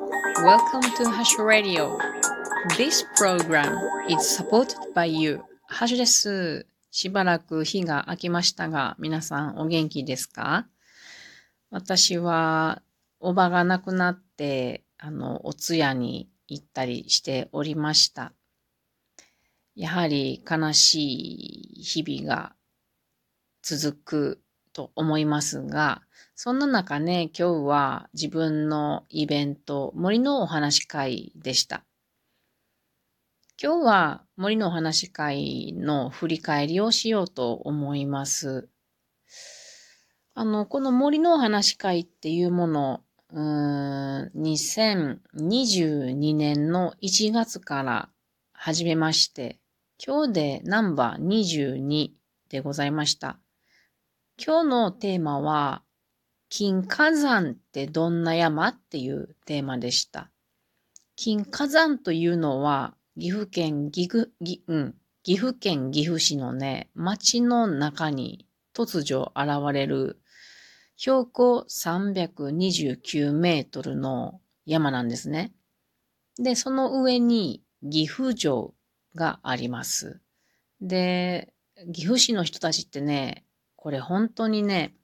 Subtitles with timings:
[0.00, 1.98] Welcome to Hash Radio.
[2.78, 3.76] This program
[4.08, 5.42] is supported by you.
[5.66, 6.66] ハッシュです。
[6.90, 10.66] しばらく日が空きましたが、皆さんお元気ですか？
[11.70, 12.80] 私は、
[13.20, 18.32] おばが亡くなって、あの、お通夜に行ったりしておりました。
[19.74, 22.54] やはり悲しい日々が
[23.62, 24.40] 続く
[24.72, 26.02] と思いますが、
[26.34, 31.84] そんな中ね、今日は自分のイベント、森のお話会でした。
[33.62, 38.70] 今日は森のお話会の振り返りをしようと思います。
[40.34, 43.02] あの、この森のお話会っていうもの、
[43.32, 48.08] うーん2022年の1月から
[48.52, 49.58] 始めまして、
[50.02, 52.12] 今日でナンバー22
[52.48, 53.38] でございました。
[54.42, 55.82] 今日のテーマは、
[56.48, 60.30] 金火山ってどんな山っていうテーマでした。
[61.14, 70.18] 金火山というのは、岐阜県岐阜、岐うん、岐阜県岐阜市のね、町の中に突如現れる
[70.96, 75.52] 標高329メートルの山なんですね。
[76.38, 78.72] で、その上に岐阜城
[79.14, 80.22] があります。
[80.80, 81.52] で、
[81.92, 83.44] 岐阜市の人たちってね、
[83.80, 84.94] これ本当にね、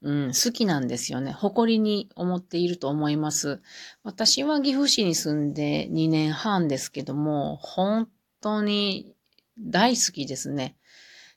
[0.00, 1.30] うん、好きなんですよね。
[1.30, 3.60] 誇りに思っていると思います。
[4.02, 8.08] 私は岐阜市に住んで2年半ですけども、本
[8.40, 9.14] 当に
[9.58, 10.76] 大好きですね。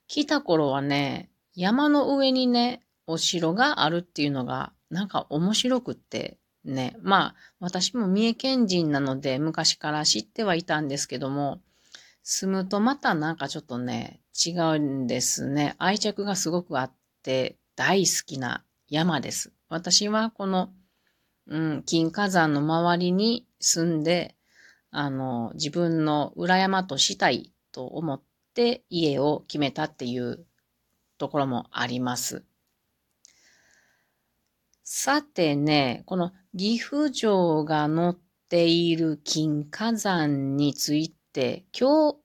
[0.07, 6.95] 来た頃はね、山の上にね、お城があるっていうのが、なんか面白くってね。
[7.01, 11.59] まあ、私も三重県人なので昔から知ってはいたんですけども、
[12.23, 15.75] 住むとまたなんかちょっとね、違うんですね。
[15.79, 16.91] 愛着がすごくあっ
[17.23, 19.51] て大好きな山です。
[19.69, 20.69] 私はこの、
[21.47, 24.35] うん、金火山の周りに住んで、
[24.91, 28.21] あの、自分の裏山としたいと思っ
[28.53, 30.45] て家を決めたっていう
[31.17, 32.43] ところもあります。
[34.83, 38.15] さてね、この岐阜城が載っ
[38.49, 42.15] ている金火山について、今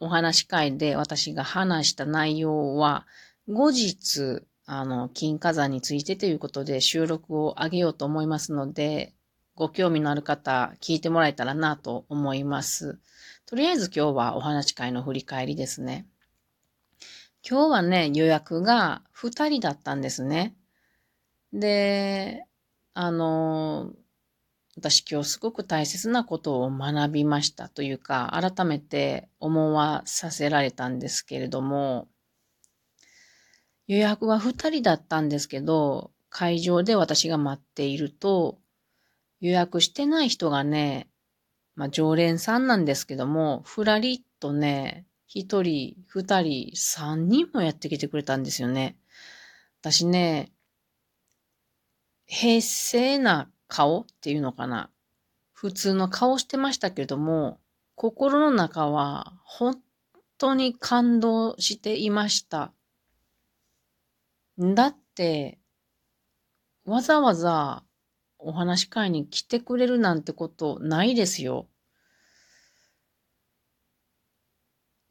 [0.00, 3.06] お話会で私が話した内容は、
[3.48, 9.14] 後日、あの、金火山についてということで収録を上げようと思いますので、
[9.54, 12.98] ご興味のある方、聞いてもらえたらなと思います。
[13.46, 16.06] とりあえず今日はお話会の振り返りですね。
[17.48, 20.56] 今日はね、予約が2人だったんですね。
[21.52, 22.46] で、
[22.94, 23.92] あの、
[24.76, 32.08] 私今日すごく大切なことを学びましたというか、改めて思わさせられたんですけれども、
[33.86, 38.58] 予約は2人だったんですけど、会場で私が待っていると、
[39.40, 41.08] 予約してない人がね、
[41.76, 48.96] まあ常連さんなんですけども、ふらりっとね、1人、2人、3人もやってきてくれたんですよね。
[49.80, 50.50] 私ね、
[52.26, 54.90] 平静な顔っていうのかな。
[55.52, 57.60] 普通の顔してましたけども、
[57.94, 59.80] 心の中は本
[60.38, 62.72] 当に感動していました。
[64.58, 65.58] だって、
[66.84, 67.82] わざわざ
[68.38, 71.66] お話し会に来てくれるなんてことないですよ。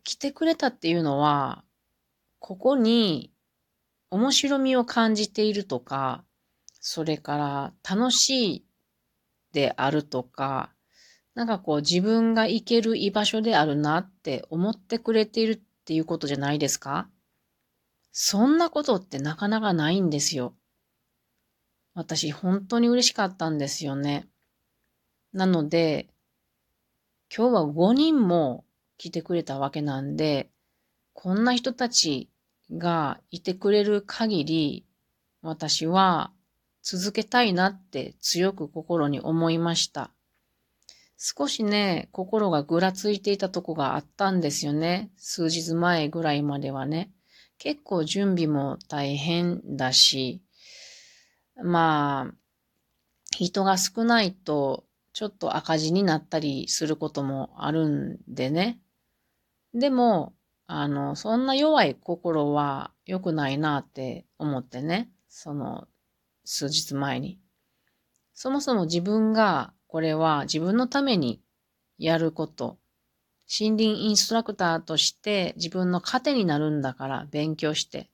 [0.03, 1.64] 来てくれたっていうのは、
[2.40, 3.31] ここに
[4.12, 6.24] 面白みを感じているとか、
[6.86, 8.66] それから楽しい
[9.54, 10.70] であるとか、
[11.34, 17.08] なんかこう自分が行ける居場所であるなって思ってくれているっていうことじゃないですか？
[18.12, 20.56] そんなことってなかなかないんですよ。
[21.94, 24.28] 私本当に嬉しかったんですよね。
[25.32, 26.10] なので、
[27.34, 28.66] 今日は5人も
[28.98, 30.52] 来てくれたわけなんで、
[31.14, 32.30] こんな人たち
[32.72, 34.86] がいてくれる限り、
[35.42, 36.34] 私は
[36.84, 40.12] 続けたいなって強く心に思いました。
[41.18, 45.09] 少しね、心がぐらついていたとこがあったんですよね。
[45.16, 47.12] 数日前ぐらいまではね。
[47.58, 50.41] 結構準備も大変だし、
[51.64, 52.34] まあ、
[53.32, 54.84] 人が少ないと
[55.14, 58.82] ちょっと赤字になったりすることもあるんでね。
[59.74, 60.34] でも、
[60.68, 65.09] あの、そんな弱い心は良くないなって思ってね。
[65.29, 65.88] その、
[66.45, 67.40] 数日前に。
[68.34, 71.41] そもそも自分がこれは自分のために
[71.97, 72.78] やること、
[73.59, 78.09] 森林インストラクターとして自分の糧になるんだから勉強して、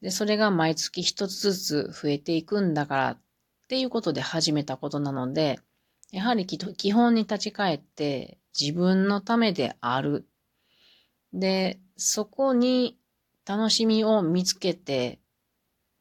[0.00, 3.18] で、それが毎月一つずつ増えていくんだからっ
[3.68, 5.60] ていうことで始めたことなので、
[6.10, 10.26] やはり基本に立ち返って自分のためである。
[11.32, 12.96] で、そこに
[13.44, 15.18] 楽しみを見つけて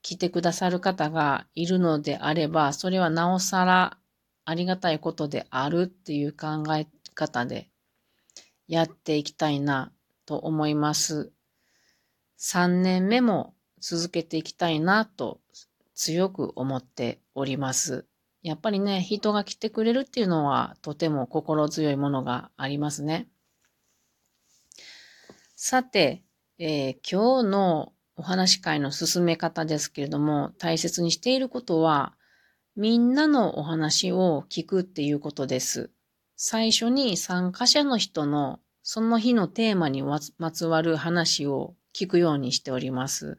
[0.08, 3.98] 来てくださる方がいるのであれば、それはなおさら
[4.46, 7.70] ありがたいことであるっていう考え方で
[8.70, 9.92] やっていきたいな
[10.26, 11.34] と思います。
[12.40, 15.42] 3年目も続けていきたいなと
[15.94, 18.06] 強く思っております。
[18.44, 23.28] やっぱりね、人が来てくれるっていうのはとても心強いものがありますね。
[25.58, 26.24] さて、
[26.60, 32.14] えー、今日のお話し会の進め方ですけれども、大切にしていることは、
[32.76, 35.92] みんなのお話を聞くっていうことです。
[36.36, 43.38] 最初に参加者の人のその日のテーマにまつわる話を聞くようにしております。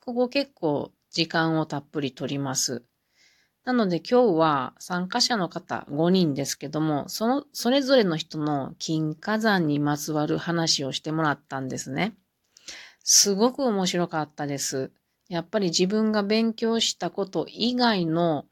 [0.00, 2.82] ここ結構時間をたっぷり取ります。
[3.64, 12.14] なので今日は参加者の方5人ですけども、その、それぞれの人の金火山にまつわる話をしてもらったんですね。
[13.04, 14.90] すごく面白かったです。
[15.28, 18.46] やっぱり自分が勉強したこと以外の、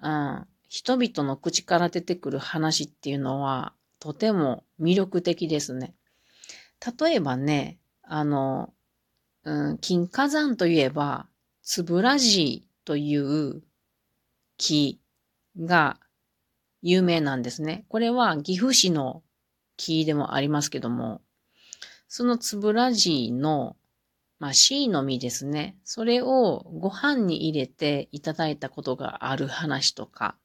[0.00, 5.94] うん、人々の口から出てくる話っていうのはとても魅力的ですね。
[7.00, 8.72] 例えばね、あの、
[9.44, 11.26] うん、金火山といえば、
[11.62, 13.62] つぶらじという
[14.56, 15.00] 木
[15.58, 15.98] が
[16.82, 17.84] 有名なんですね。
[17.88, 19.22] これは岐阜市の
[19.76, 21.22] 木でもありますけども、
[22.08, 23.76] そのつぶらじの、
[24.38, 25.76] まあ、C の実ですね。
[25.84, 30.36] それをご飯に入れていただいたことがある話とか、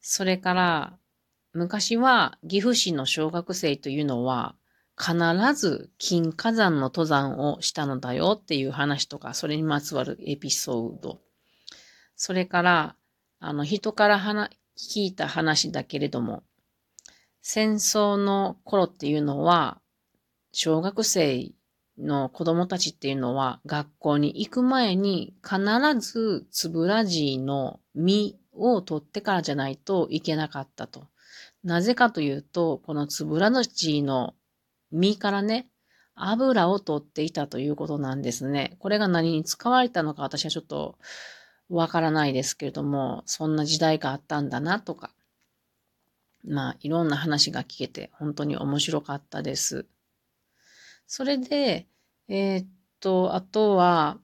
[0.00, 0.98] それから、
[1.52, 4.56] 昔は岐阜市の小学生というのは、
[4.98, 5.14] 必
[5.54, 11.20] ず金火山の登山をしたのだよっていう話とか、それにまつわるエピソード。
[12.16, 12.96] それから、
[13.38, 16.42] あの、人から話聞いた話だけれども、
[17.42, 19.80] 戦争の頃っていうのは、
[20.52, 21.50] 小学生
[21.98, 25.60] の子供たちっていうのは、学校に行く前に必
[26.00, 31.06] ずつぶらじの実を取ってからじゃないといけなかったと。
[31.64, 34.34] なぜかというと、このつぶらの実の
[34.90, 35.68] 実からね、
[36.14, 38.76] 油を取っていたということなんですね。
[38.78, 40.98] これが何に使われたのか私はちょっと
[41.68, 45.10] わからないですけれども、そんな時代があったんだなとか、
[46.44, 49.86] まあ、いろんな話が聞けて、本当に面白かったです。
[51.06, 51.86] それで、
[52.28, 52.66] えー、っ
[53.00, 54.18] と、あとは、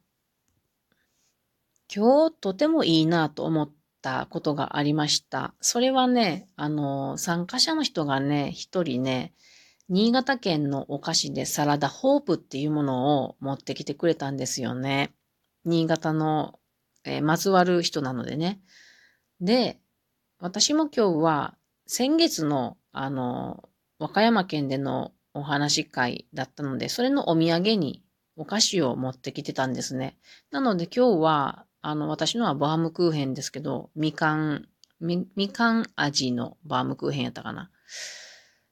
[1.95, 3.73] 今日とてもいいなと思っ
[4.03, 5.55] たことがありました。
[5.61, 9.35] それはね、あの、参加者の人がね、一人ね、
[9.89, 15.15] 新潟県のお菓子でサラダホープっていうものを持ってきてくれたんですよね。
[15.65, 16.59] 新潟の
[17.09, 18.61] えー、まつわる人なのでね。
[19.41, 19.81] で、
[20.39, 28.03] 私も今日は先月の、あの、和歌山県でのお話会だったので、それのお土産に
[28.37, 30.17] お菓子を持ってきてたんですね。
[30.51, 34.69] なので今日は、あの、私のはバームクーヘンですけど、みかん、
[35.01, 37.71] み、みかん味のバームクーヘンやったかな。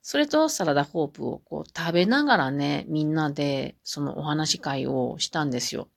[0.02, 5.88] それとサラダホープをこう食べながらね、みんなでそのお話会をしたんですよ。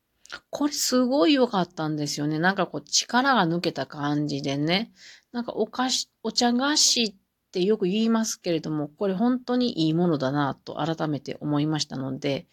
[0.50, 2.40] これすごい良かったんですよね。
[2.40, 4.92] なんかこう力が抜けた感じでね。
[5.32, 7.14] なんかお菓子、お茶菓子っ
[7.50, 12.46] ってよく言いますけれども、これ本当にいいものだなと改めて思いましたので、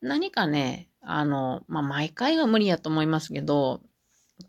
[0.00, 3.80] 何かね、あの、まあ、毎回は無理やと思いますけど、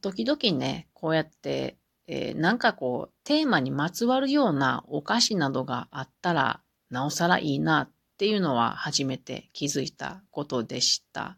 [0.01, 11.37] 時々ね、こうやって、えー、なんかこう、テーマにまつわるようなお菓子などがあったら、なおさらいいなっていうのは初めて気づいたことでした。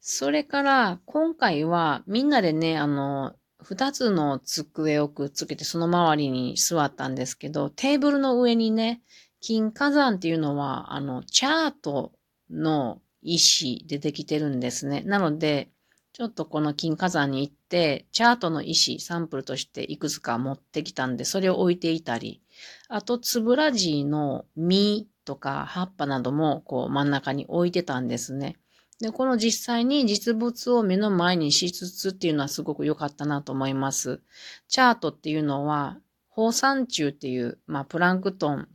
[0.00, 9.02] それから、今回はみんなでね、あの、二つの机をくっつけてその周りに座ったんですけど、テーブルの上にね、
[9.40, 12.12] 金火山っていうのは、あの、チャート
[12.50, 15.02] の石でできてるんですね。
[15.02, 15.70] なので、
[16.12, 22.42] ちょっとこの金火山に行って、チャートの石、サンプルとしていくつか持ってきたんで、それを置いていたり、
[22.88, 28.56] あと、つぶらじの実とか葉っぱなども、こう真ん中に置いてたんですね。
[29.00, 34.22] で、この実際に実物を目の前にしつつっていうのはすごく良かったなと思います。
[34.68, 35.98] チャートっていうのは、
[36.28, 38.68] 放散虫っていう、まあ、プランクトン、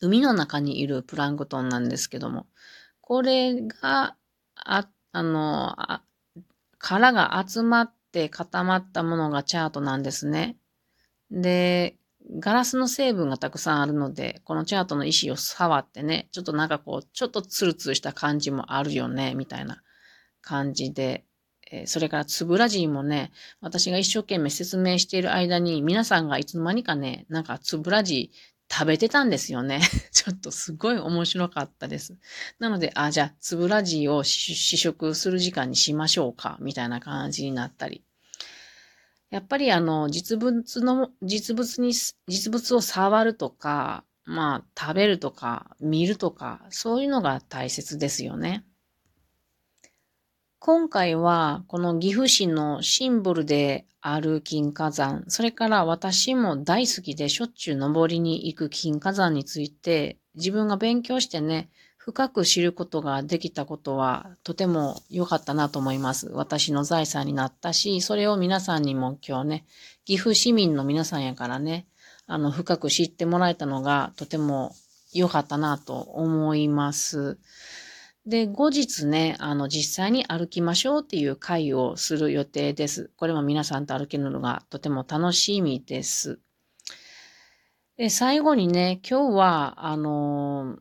[0.00, 2.46] 海の中にいるプランクトンなんですけども、
[3.00, 4.16] これが、
[4.56, 6.02] あ、あの、あ
[6.78, 10.56] 殻が集まって固まったものがチャートなんですね。
[11.30, 11.96] で、
[12.38, 19.82] ガラスの成分がたくさんあるので、このチャートの石を触ってね、ちょっとなんかこう、ちょっとツルツルした感じもあるよね、みたいな
[20.40, 21.24] 感じで、
[21.70, 28.30] えそれからつぶらじもね、私が一生懸命説明している間に皆さんがいつの間にかね、なんかつぶらじ
[28.70, 29.80] 食べてたんですよね。
[30.12, 32.16] ちょっとすごい面白かったです。
[32.58, 38.04] なので、あ、じゃあ、つぶらじを試食する時間にしましょうか、みたいな感じになったり。
[39.30, 41.92] やっぱりあの、実物の、実物に、
[42.28, 48.64] 実物を触るとか、まあ、食べるとか、見るとか、そういうのが大切ですよね。
[50.58, 61.68] 今回は、この岐阜市のシンボルである金火山、それから私も大好きでしょっちゅう登りに行く金火山について、自分が勉強してね、
[62.06, 66.28] 深く知ることができたことは、とても良かったなと思います。
[66.28, 69.64] 私の財産になったし、それを皆さんにも今日ね、
[70.04, 71.88] 岐阜市民の皆さんやからね、
[72.28, 74.72] あの、深く知ってもらえたのがとても
[75.12, 77.38] 良かったなと思います。
[78.24, 83.10] で、後日ね、あの、実際に歩きましょうっていう会をする予定です。
[83.16, 86.38] これも皆さんと歩けるのがとても楽しみです。
[87.96, 90.76] で、最後にね、今日は、あの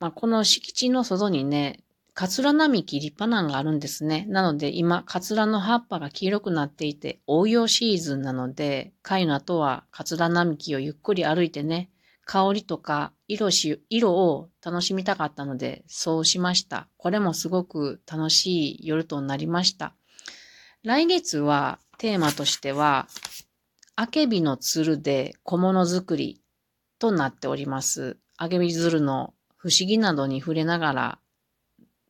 [0.00, 1.80] まあ、この敷地の外にね、
[2.14, 4.26] カツラ並木立派なのがあるんですね。
[4.28, 11.90] なので今、カツラの葉っぱが黄色くなっていて、応用シーズンなので、貝の後はカツラ並木をゆっくり歩いてね、
[12.24, 16.88] 香りとか色し、色を楽しみたかったので、そうしました。
[16.96, 19.94] これもすごく楽しい夜となりました。
[20.82, 23.06] 来月はテーマとしては、
[23.94, 26.42] あけびのつるで小物作り
[26.98, 28.18] となっております。
[28.36, 31.18] あけびつるの不思議などに触れながら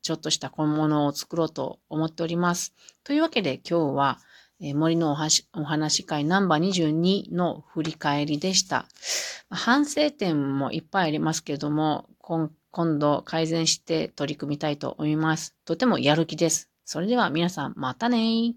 [0.02, 2.72] ちょっとした小物を作ろうと思っております。
[3.04, 4.18] というわけで今日は、
[4.60, 8.86] えー、森のおお話会ナンバー22の振り返りでした。
[9.50, 15.54] 反省点もいっぱいありますけれども、今度改善して取り組みたいと思います。
[15.64, 16.70] とてもやる気です。
[16.84, 18.54] それでは皆さんまたね